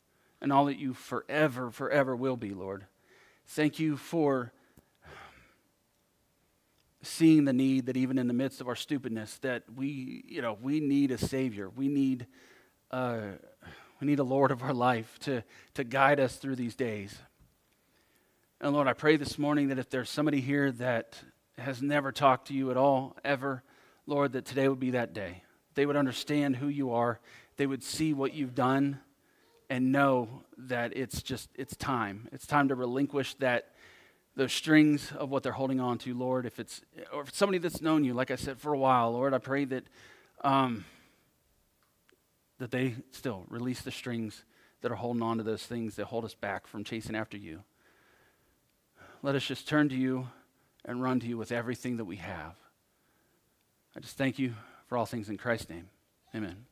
[0.42, 2.84] and all that you forever, forever will be, Lord.
[3.46, 4.52] Thank you for
[7.00, 10.58] seeing the need that even in the midst of our stupidness that we you know
[10.60, 12.26] we need a savior we need
[12.90, 13.20] uh,
[14.02, 15.42] we need a lord of our life to
[15.72, 17.16] to guide us through these days
[18.60, 21.18] and lord i pray this morning that if there's somebody here that
[21.56, 23.62] has never talked to you at all ever
[24.10, 25.42] lord that today would be that day
[25.74, 27.18] they would understand who you are
[27.56, 29.00] they would see what you've done
[29.68, 33.70] and know that it's just it's time it's time to relinquish that
[34.36, 36.46] those strings of what they're holding on to, Lord.
[36.46, 36.80] If it's
[37.12, 39.64] or if somebody that's known you, like I said, for a while, Lord, I pray
[39.66, 39.84] that
[40.42, 40.84] um,
[42.58, 44.44] that they still release the strings
[44.82, 47.62] that are holding on to those things that hold us back from chasing after you.
[49.22, 50.28] Let us just turn to you
[50.84, 52.54] and run to you with everything that we have.
[54.00, 54.54] I just thank you
[54.86, 55.90] for all things in Christ's name.
[56.34, 56.64] Amen.